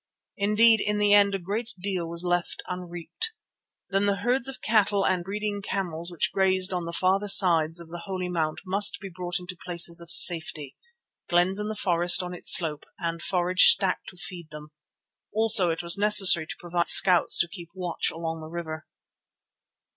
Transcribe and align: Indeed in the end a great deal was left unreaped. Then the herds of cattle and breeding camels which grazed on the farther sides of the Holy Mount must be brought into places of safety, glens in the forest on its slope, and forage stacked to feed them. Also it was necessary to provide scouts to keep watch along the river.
Indeed 0.37 0.81
in 0.83 0.97
the 0.97 1.13
end 1.13 1.35
a 1.35 1.37
great 1.37 1.75
deal 1.79 2.07
was 2.07 2.23
left 2.23 2.63
unreaped. 2.65 3.33
Then 3.91 4.07
the 4.07 4.15
herds 4.15 4.47
of 4.47 4.59
cattle 4.59 5.05
and 5.05 5.23
breeding 5.23 5.61
camels 5.61 6.11
which 6.11 6.31
grazed 6.33 6.73
on 6.73 6.85
the 6.85 6.91
farther 6.91 7.27
sides 7.27 7.79
of 7.79 7.89
the 7.89 8.01
Holy 8.05 8.27
Mount 8.27 8.61
must 8.65 8.99
be 8.99 9.09
brought 9.09 9.37
into 9.39 9.55
places 9.63 10.01
of 10.01 10.09
safety, 10.09 10.75
glens 11.29 11.59
in 11.59 11.67
the 11.67 11.75
forest 11.75 12.23
on 12.23 12.33
its 12.33 12.51
slope, 12.51 12.85
and 12.97 13.21
forage 13.21 13.65
stacked 13.69 14.07
to 14.09 14.17
feed 14.17 14.49
them. 14.49 14.69
Also 15.33 15.69
it 15.69 15.83
was 15.83 15.99
necessary 15.99 16.47
to 16.47 16.55
provide 16.57 16.87
scouts 16.87 17.37
to 17.37 17.47
keep 17.47 17.69
watch 17.75 18.09
along 18.09 18.39
the 18.41 18.47
river. 18.49 18.87